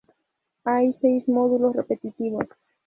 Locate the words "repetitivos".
1.75-2.47